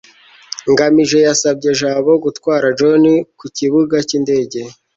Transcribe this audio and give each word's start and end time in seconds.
ngamije 0.71 1.17
yasabye 1.27 1.69
jabo 1.79 2.11
gutwara 2.23 2.67
john 2.77 3.03
ku 3.39 3.45
kibuga 3.57 3.95
cy'indege 4.07 4.59